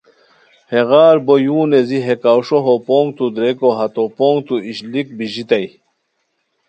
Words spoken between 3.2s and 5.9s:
درئیکو ہتو پونگتو ایشلیک بیژیتائے